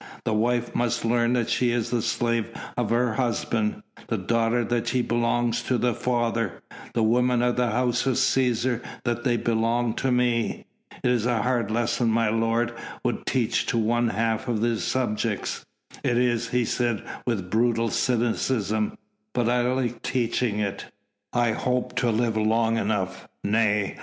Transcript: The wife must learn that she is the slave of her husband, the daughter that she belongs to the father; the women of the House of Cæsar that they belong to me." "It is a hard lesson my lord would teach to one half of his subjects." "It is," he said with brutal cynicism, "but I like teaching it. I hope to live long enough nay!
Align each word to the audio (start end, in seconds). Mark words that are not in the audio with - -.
The 0.25 0.33
wife 0.33 0.73
must 0.73 1.05
learn 1.05 1.33
that 1.33 1.47
she 1.47 1.69
is 1.69 1.91
the 1.91 2.01
slave 2.01 2.47
of 2.75 2.89
her 2.89 3.13
husband, 3.13 3.83
the 4.07 4.17
daughter 4.17 4.65
that 4.65 4.87
she 4.87 5.03
belongs 5.03 5.61
to 5.61 5.77
the 5.77 5.93
father; 5.93 6.63
the 6.95 7.03
women 7.03 7.43
of 7.43 7.55
the 7.55 7.69
House 7.69 8.07
of 8.07 8.15
Cæsar 8.15 8.83
that 9.03 9.23
they 9.23 9.37
belong 9.37 9.93
to 9.97 10.11
me." 10.11 10.65
"It 11.03 11.11
is 11.11 11.27
a 11.27 11.43
hard 11.43 11.69
lesson 11.69 12.09
my 12.09 12.29
lord 12.29 12.73
would 13.05 13.27
teach 13.27 13.67
to 13.67 13.77
one 13.77 14.07
half 14.07 14.47
of 14.47 14.63
his 14.63 14.83
subjects." 14.83 15.67
"It 16.03 16.17
is," 16.17 16.47
he 16.49 16.65
said 16.65 17.03
with 17.27 17.51
brutal 17.51 17.89
cynicism, 17.91 18.97
"but 19.35 19.47
I 19.47 19.61
like 19.61 20.01
teaching 20.01 20.57
it. 20.57 20.87
I 21.31 21.51
hope 21.51 21.95
to 21.97 22.09
live 22.09 22.35
long 22.37 22.75
enough 22.79 23.27
nay! 23.43 23.97